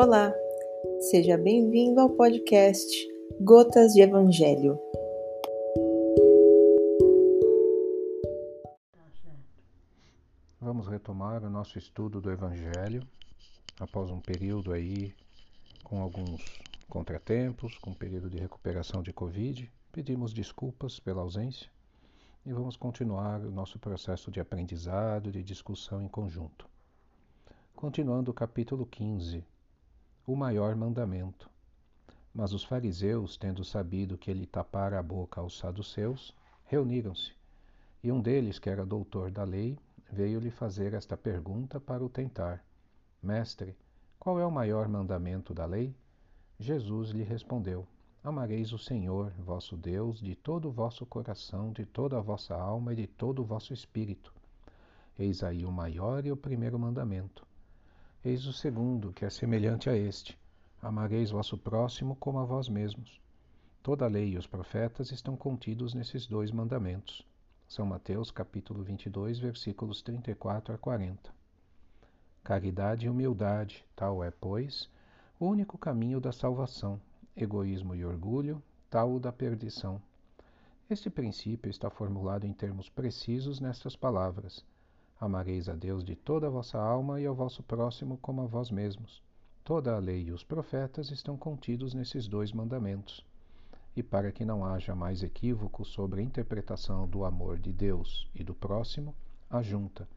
[0.00, 0.32] Olá,
[1.10, 2.86] seja bem-vindo ao podcast
[3.40, 4.78] Gotas de Evangelho.
[10.60, 13.02] Vamos retomar o nosso estudo do Evangelho
[13.80, 15.12] após um período aí
[15.82, 16.44] com alguns
[16.88, 19.68] contratempos, com um período de recuperação de Covid.
[19.90, 21.68] Pedimos desculpas pela ausência
[22.46, 26.68] e vamos continuar o nosso processo de aprendizado, de discussão em conjunto.
[27.74, 29.57] Continuando o capítulo 15
[30.28, 31.48] o maior mandamento.
[32.34, 37.32] Mas os fariseus, tendo sabido que ele tapara a boca aos saduceus, reuniram-se.
[38.04, 39.78] E um deles, que era doutor da lei,
[40.12, 42.62] veio-lhe fazer esta pergunta para o tentar:
[43.22, 43.74] Mestre,
[44.20, 45.96] qual é o maior mandamento da lei?
[46.58, 47.88] Jesus lhe respondeu:
[48.22, 52.92] Amareis o Senhor, vosso Deus, de todo o vosso coração, de toda a vossa alma
[52.92, 54.30] e de todo o vosso espírito.
[55.18, 57.47] Eis aí o maior e o primeiro mandamento.
[58.24, 60.36] Eis o segundo, que é semelhante a este:
[60.82, 63.20] Amareis vosso próximo como a vós mesmos.
[63.80, 67.24] Toda a lei e os profetas estão contidos nesses dois mandamentos.
[67.68, 71.32] São Mateus capítulo 22, versículos 34 a 40.
[72.42, 74.90] Caridade e humildade, tal é, pois,
[75.38, 77.00] o único caminho da salvação.
[77.36, 80.02] Egoísmo e orgulho, tal o da perdição.
[80.90, 84.64] Este princípio está formulado em termos precisos nestas palavras:
[85.20, 88.70] Amareis a Deus de toda a vossa alma e ao vosso próximo como a vós
[88.70, 89.20] mesmos.
[89.64, 93.26] Toda a lei e os profetas estão contidos nesses dois mandamentos.
[93.96, 98.44] E para que não haja mais equívoco sobre a interpretação do amor de Deus e
[98.44, 99.14] do próximo,
[99.50, 100.08] ajunta.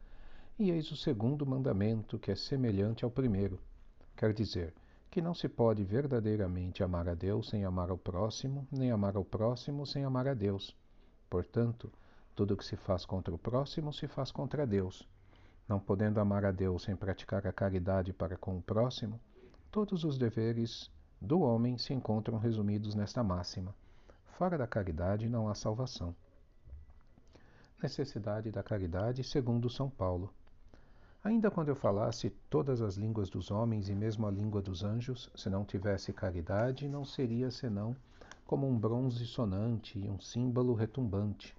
[0.60, 3.60] E eis o segundo mandamento, que é semelhante ao primeiro.
[4.16, 4.74] Quer dizer,
[5.12, 9.26] que não se pode verdadeiramente amar a Deus sem amar ao próximo, nem amar ao
[9.26, 10.74] próximo sem amar a Deus.
[11.30, 11.92] Portanto,
[12.36, 15.08] tudo que se faz contra o próximo se faz contra Deus.
[15.68, 19.20] Não podendo amar a Deus sem praticar a caridade para com o próximo,
[19.72, 20.92] todos os deveres
[21.22, 23.74] do homem se encontram resumidos nesta máxima:
[24.38, 26.16] fora da caridade não há salvação.
[27.82, 30.34] Necessidade da caridade, segundo São Paulo.
[31.24, 35.30] Ainda quando eu falasse todas as línguas dos homens e mesmo a língua dos anjos,
[35.36, 37.96] se não tivesse caridade, não seria senão
[38.46, 41.56] como um bronze sonante e um símbolo retumbante.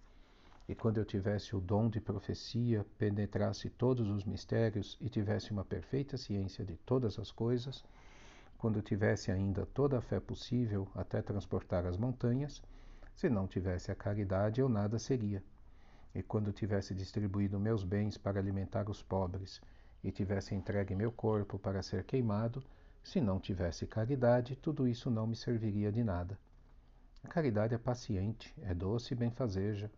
[0.72, 5.66] E quando eu tivesse o dom de profecia, penetrasse todos os mistérios e tivesse uma
[5.66, 7.84] perfeita ciência de todas as coisas,
[8.56, 12.62] quando tivesse ainda toda a fé possível até transportar as montanhas,
[13.14, 15.44] se não tivesse a caridade, eu nada seria.
[16.14, 19.60] E quando tivesse distribuído meus bens para alimentar os pobres
[20.02, 22.64] e tivesse entregue meu corpo para ser queimado,
[23.02, 26.38] se não tivesse caridade, tudo isso não me serviria de nada.
[27.22, 29.90] A caridade é paciente, é doce e benfazeja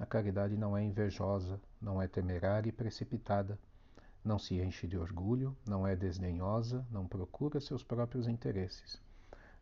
[0.00, 3.58] a caridade não é invejosa, não é temerária e precipitada,
[4.24, 8.98] não se enche de orgulho, não é desdenhosa, não procura seus próprios interesses,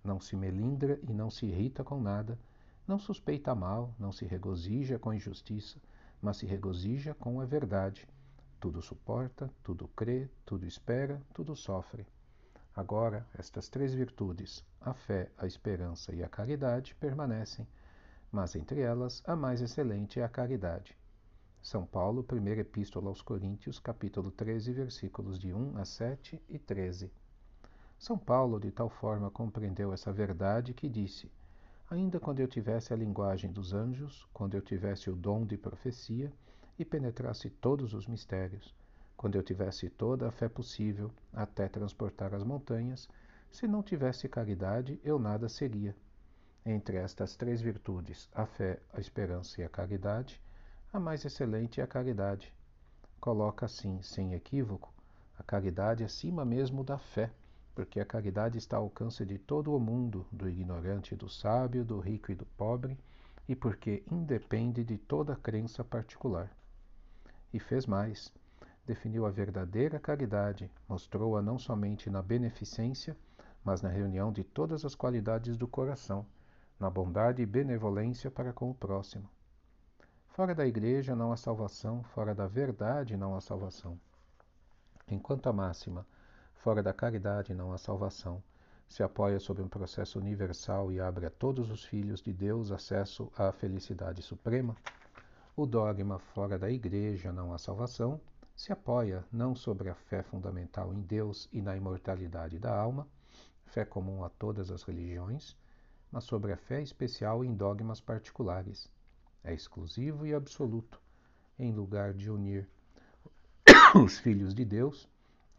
[0.03, 2.39] não se melindra e não se irrita com nada,
[2.87, 5.77] não suspeita mal, não se regozija com injustiça,
[6.23, 8.09] mas se regozija com a verdade.
[8.61, 12.07] Tudo suporta, tudo crê, tudo espera, tudo sofre.
[12.77, 17.67] Agora, estas três virtudes, a fé, a esperança e a caridade, permanecem
[18.31, 20.97] mas entre elas a mais excelente é a caridade.
[21.61, 27.11] São Paulo, primeira epístola aos Coríntios, capítulo 13, versículos de 1 a 7 e 13.
[27.99, 31.31] São Paulo de tal forma compreendeu essa verdade que disse:
[31.91, 36.33] Ainda quando eu tivesse a linguagem dos anjos, quando eu tivesse o dom de profecia
[36.79, 38.75] e penetrasse todos os mistérios,
[39.17, 43.09] quando eu tivesse toda a fé possível até transportar as montanhas,
[43.51, 45.97] se não tivesse caridade, eu nada seria.
[46.71, 50.39] Entre estas três virtudes, a fé, a esperança e a caridade,
[50.93, 52.53] a mais excelente é a caridade.
[53.19, 54.93] Coloca assim, sem equívoco,
[55.39, 57.33] a caridade acima mesmo da fé,
[57.75, 61.87] porque a caridade está ao alcance de todo o mundo, do ignorante e do sábio,
[61.87, 62.99] do rico e do pobre,
[63.49, 66.55] e porque independe de toda crença particular.
[67.51, 68.31] E fez mais,
[68.85, 73.17] definiu a verdadeira caridade, mostrou-a não somente na beneficência,
[73.65, 76.27] mas na reunião de todas as qualidades do coração
[76.79, 79.29] na bondade e benevolência para com o próximo.
[80.29, 83.99] Fora da igreja não há salvação, fora da verdade não há salvação.
[85.09, 86.07] Enquanto a máxima,
[86.55, 88.43] fora da caridade não há salvação,
[88.89, 93.31] se apoia sobre um processo universal e abre a todos os filhos de Deus acesso
[93.37, 94.77] à felicidade suprema,
[95.57, 98.21] o dogma fora da igreja não há salvação,
[98.55, 103.07] se apoia não sobre a fé fundamental em Deus e na imortalidade da alma,
[103.67, 105.57] fé comum a todas as religiões,
[106.11, 108.91] mas sobre a fé especial em dogmas particulares.
[109.45, 111.01] É exclusivo e absoluto,
[111.59, 112.69] em lugar de unir
[114.03, 115.09] os filhos de Deus,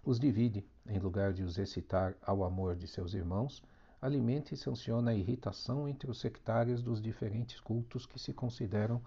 [0.03, 3.63] os divide, em lugar de os excitar ao amor de seus irmãos,
[4.01, 9.01] alimenta e sanciona a irritação entre os sectários dos diferentes cultos que se consideram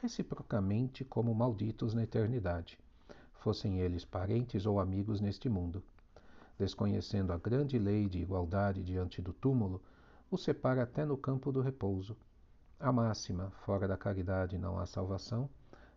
[0.00, 2.78] reciprocamente como malditos na eternidade,
[3.34, 5.82] fossem eles parentes ou amigos neste mundo.
[6.58, 9.82] Desconhecendo a grande lei de igualdade diante do túmulo,
[10.30, 12.16] os separa até no campo do repouso.
[12.78, 15.48] A máxima, fora da caridade não há salvação,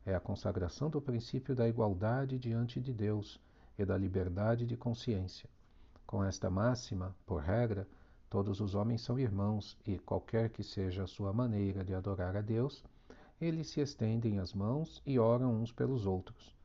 [0.06, 3.40] é a consagração do princípio da igualdade diante de Deus
[3.78, 5.50] e da liberdade de consciência.
[6.06, 7.88] Com esta máxima, por regra,
[8.30, 12.42] todos os homens são irmãos e, qualquer que seja a sua maneira de adorar a
[12.42, 12.84] Deus,
[13.42, 16.56] eles se estendem as mãos e oram uns pelos outros.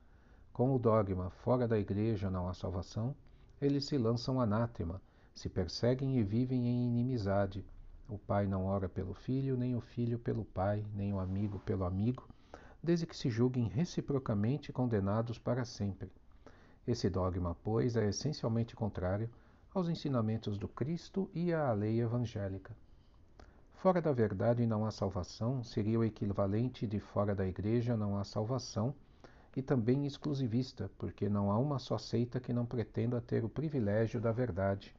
[0.52, 3.14] Com o dogma fora da igreja não há salvação,
[3.60, 5.00] eles se lançam anátema,
[5.34, 7.64] se perseguem e vivem em inimizade.
[8.08, 11.84] O pai não ora pelo filho, nem o filho pelo pai, nem o amigo pelo
[11.84, 12.28] amigo,
[12.82, 16.10] desde que se julguem reciprocamente condenados para sempre.
[16.86, 19.28] Esse dogma, pois, é essencialmente contrário
[19.74, 22.76] aos ensinamentos do Cristo e à lei evangélica.
[23.74, 28.24] Fora da verdade não há salvação seria o equivalente de fora da igreja não há
[28.24, 28.94] salvação
[29.56, 34.20] e também exclusivista, porque não há uma só seita que não pretenda ter o privilégio
[34.20, 34.94] da verdade.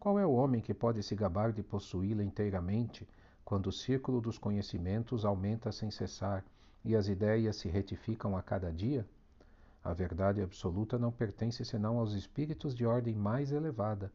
[0.00, 3.06] Qual é o homem que pode se gabar de possuí-la inteiramente,
[3.44, 6.42] quando o círculo dos conhecimentos aumenta sem cessar
[6.82, 9.06] e as ideias se retificam a cada dia?
[9.84, 14.10] A verdade absoluta não pertence senão aos espíritos de ordem mais elevada,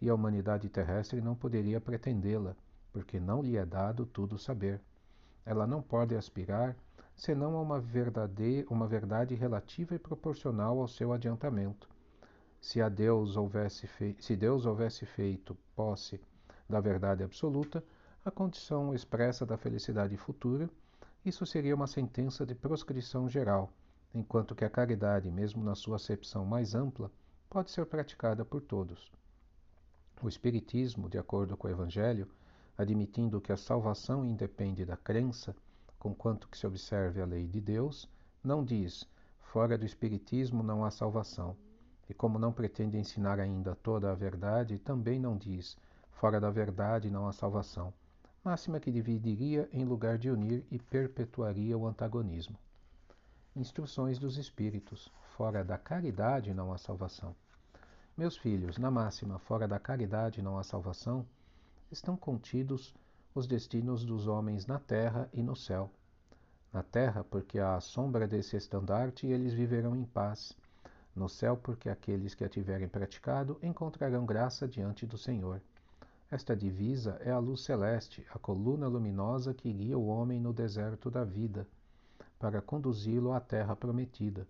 [0.00, 2.54] e a humanidade terrestre não poderia pretendê-la,
[2.92, 4.80] porque não lhe é dado tudo saber.
[5.44, 6.76] Ela não pode aspirar
[7.16, 11.92] senão a uma, verdade, uma verdade relativa e proporcional ao seu adiantamento.
[12.64, 13.86] Se, a Deus houvesse
[14.18, 16.18] se Deus houvesse feito posse
[16.66, 17.84] da verdade absoluta,
[18.24, 20.70] a condição expressa da felicidade futura,
[21.26, 23.70] isso seria uma sentença de proscrição geral,
[24.14, 27.12] enquanto que a caridade, mesmo na sua acepção mais ampla,
[27.50, 29.12] pode ser praticada por todos.
[30.22, 32.26] O Espiritismo, de acordo com o Evangelho,
[32.78, 35.54] admitindo que a salvação independe da crença,
[35.98, 38.08] conquanto que se observe a lei de Deus,
[38.42, 39.06] não diz:
[39.38, 41.54] fora do Espiritismo não há salvação.
[42.08, 45.76] E como não pretende ensinar ainda toda a verdade, também não diz:
[46.12, 47.92] fora da verdade não há salvação.
[48.44, 52.58] Máxima que dividiria em lugar de unir e perpetuaria o antagonismo.
[53.56, 57.34] Instruções dos Espíritos: fora da caridade não há salvação.
[58.16, 61.26] Meus filhos, na máxima, fora da caridade não há salvação,
[61.90, 62.94] estão contidos
[63.34, 65.90] os destinos dos homens na terra e no céu.
[66.72, 70.56] Na terra, porque à sombra desse estandarte eles viverão em paz
[71.14, 75.60] no céu, porque aqueles que a tiverem praticado encontrarão graça diante do Senhor.
[76.30, 81.10] Esta divisa é a luz celeste, a coluna luminosa que guia o homem no deserto
[81.10, 81.66] da vida,
[82.38, 84.46] para conduzi-lo à terra prometida,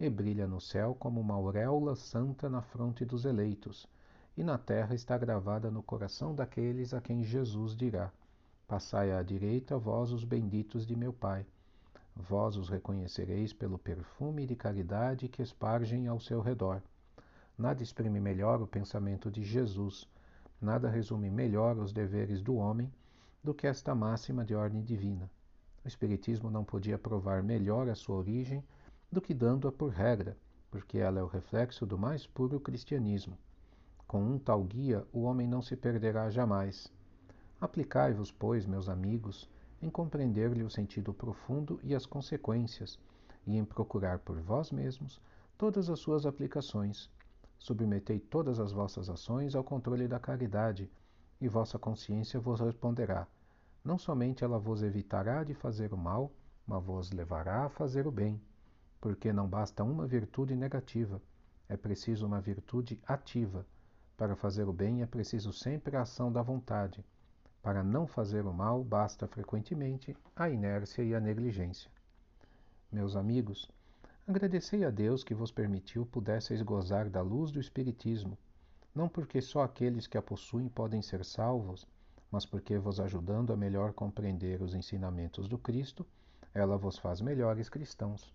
[0.00, 3.86] e brilha no céu como uma auréola santa na fronte dos eleitos,
[4.36, 8.10] e na terra está gravada no coração daqueles a quem Jesus dirá:
[8.66, 11.46] Passai à direita, vós os benditos de meu Pai
[12.14, 16.82] Vós os reconhecereis pelo perfume de caridade que espargem ao seu redor.
[17.56, 20.08] Nada exprime melhor o pensamento de Jesus,
[20.60, 22.92] nada resume melhor os deveres do homem
[23.42, 25.30] do que esta máxima de ordem divina.
[25.84, 28.62] O Espiritismo não podia provar melhor a sua origem
[29.10, 30.36] do que dando-a por regra,
[30.70, 33.36] porque ela é o reflexo do mais puro cristianismo.
[34.06, 36.92] Com um tal guia, o homem não se perderá jamais.
[37.60, 39.48] Aplicai-vos, pois, meus amigos,
[39.82, 42.98] em compreender-lhe o sentido profundo e as consequências,
[43.44, 45.20] e em procurar por vós mesmos
[45.58, 47.10] todas as suas aplicações.
[47.58, 50.90] Submetei todas as vossas ações ao controle da caridade,
[51.40, 53.26] e vossa consciência vos responderá.
[53.84, 56.32] Não somente ela vos evitará de fazer o mal,
[56.64, 58.40] mas vos levará a fazer o bem,
[59.00, 61.20] porque não basta uma virtude negativa,
[61.68, 63.66] é preciso uma virtude ativa.
[64.16, 67.04] Para fazer o bem é preciso sempre a ação da vontade.
[67.62, 71.88] Para não fazer o mal, basta frequentemente a inércia e a negligência.
[72.90, 73.70] Meus amigos,
[74.26, 78.36] agradecei a Deus que vos permitiu pudesseis gozar da luz do Espiritismo,
[78.92, 81.86] não porque só aqueles que a possuem podem ser salvos,
[82.32, 86.04] mas porque vos ajudando a melhor compreender os ensinamentos do Cristo,
[86.52, 88.34] ela vos faz melhores cristãos.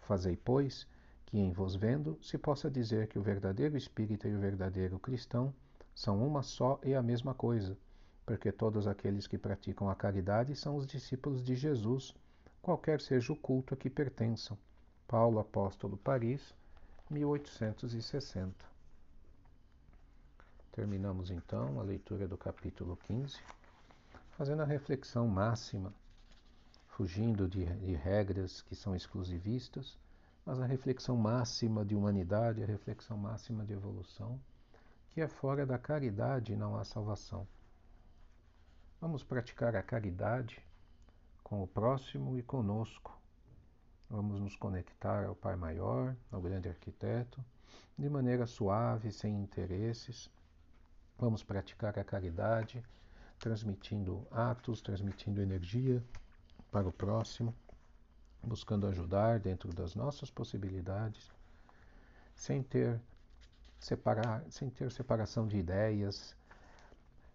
[0.00, 0.84] Fazei, pois,
[1.26, 5.54] que em vos vendo se possa dizer que o verdadeiro espírita e o verdadeiro cristão
[5.94, 7.78] são uma só e a mesma coisa
[8.28, 12.14] porque todos aqueles que praticam a caridade são os discípulos de Jesus,
[12.60, 14.58] qualquer seja o culto a que pertençam.
[15.06, 16.54] Paulo Apóstolo, Paris,
[17.08, 18.52] 1860.
[20.72, 23.38] Terminamos então a leitura do capítulo 15,
[24.32, 25.90] fazendo a reflexão máxima,
[26.86, 29.96] fugindo de, de regras que são exclusivistas,
[30.44, 34.38] mas a reflexão máxima de humanidade, a reflexão máxima de evolução,
[35.08, 37.48] que é fora da caridade não há salvação.
[39.00, 40.60] Vamos praticar a caridade
[41.44, 43.16] com o próximo e conosco.
[44.10, 47.40] Vamos nos conectar ao Pai Maior, ao grande arquiteto,
[47.96, 50.28] de maneira suave, sem interesses.
[51.16, 52.82] Vamos praticar a caridade,
[53.38, 56.02] transmitindo atos, transmitindo energia
[56.72, 57.54] para o próximo,
[58.42, 61.30] buscando ajudar dentro das nossas possibilidades,
[62.34, 63.00] sem ter
[63.78, 66.36] separar, sem ter separação de ideias,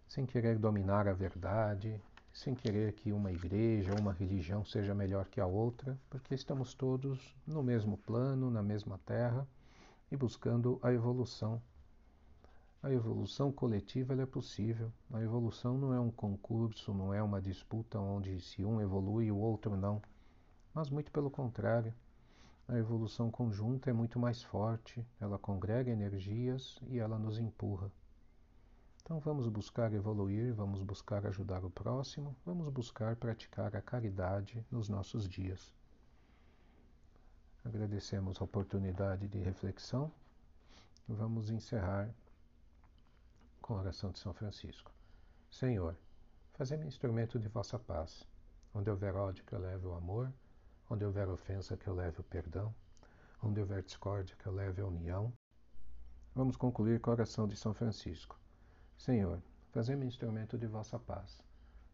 [0.06, 2.00] sem querer dominar a verdade,
[2.32, 6.74] sem querer que uma igreja ou uma religião seja melhor que a outra, porque estamos
[6.74, 9.46] todos no mesmo plano, na mesma terra
[10.10, 11.62] e buscando a evolução.
[12.82, 14.92] A evolução coletiva é possível.
[15.12, 19.38] A evolução não é um concurso, não é uma disputa onde se um evolui o
[19.38, 20.02] outro não,
[20.74, 21.94] mas muito pelo contrário.
[22.66, 27.90] A evolução conjunta é muito mais forte, ela congrega energias e ela nos empurra.
[29.04, 34.88] Então vamos buscar evoluir, vamos buscar ajudar o próximo, vamos buscar praticar a caridade nos
[34.88, 35.74] nossos dias.
[37.62, 40.10] Agradecemos a oportunidade de reflexão.
[41.06, 42.08] Vamos encerrar
[43.60, 44.90] com a oração de São Francisco.
[45.50, 45.94] Senhor,
[46.54, 48.26] fazei-me instrumento de vossa paz.
[48.72, 50.32] Onde houver ódio, que eu leve o amor.
[50.88, 52.74] Onde houver ofensa, que eu leve o perdão.
[53.42, 55.30] Onde houver discórdia, que eu leve a união.
[56.34, 58.42] Vamos concluir com a oração de São Francisco.
[58.98, 61.42] Senhor, fazei-me instrumento de vossa paz.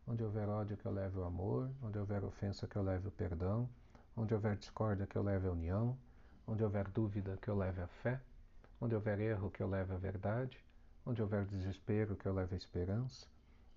[0.07, 1.69] Onde houver ódio, que eu leve o amor.
[1.83, 3.69] Onde houver ofensa, que eu leve o perdão.
[4.16, 5.99] Onde houver discórdia, que eu leve a união.
[6.47, 8.21] Onde houver dúvida, que eu leve a fé.
[8.80, 10.64] Onde houver erro, que eu leve a verdade.
[11.04, 13.26] Onde houver desespero, que eu leve a esperança.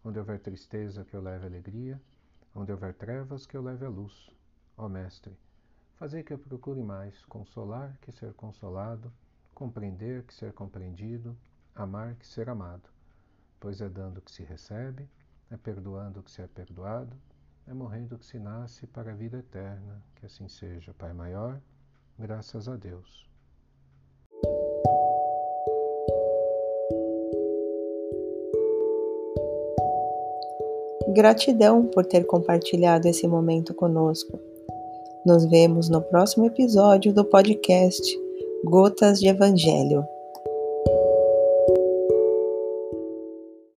[0.04, 2.00] Onde houver tristeza, que eu leve a alegria.
[2.54, 4.30] Onde houver trevas, que eu leve a luz.
[4.78, 5.36] Ó Mestre,
[5.98, 9.12] fazei que eu procure mais consolar que ser consolado,
[9.54, 11.38] compreender que ser compreendido,
[11.76, 12.93] amar que ser amado
[13.64, 15.08] pois é dando que se recebe,
[15.50, 17.16] é perdoando que se é perdoado,
[17.66, 20.04] é morrendo que se nasce para a vida eterna.
[20.16, 21.62] Que assim seja, Pai Maior,
[22.20, 23.26] graças a Deus.
[31.16, 34.38] Gratidão por ter compartilhado esse momento conosco.
[35.26, 38.04] Nos vemos no próximo episódio do podcast
[38.66, 40.06] Gotas de Evangelho.